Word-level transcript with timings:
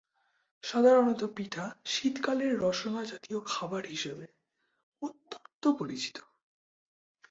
সাধারণতঃ 0.63 1.27
পিঠা 1.35 1.65
শীতকালের 1.85 2.51
রসনাজাতীয় 2.59 3.39
খাবার 3.45 3.83
হিসেবে 3.85 4.25
অত্যন্ত 5.01 5.63
পরিচিত। 5.79 6.17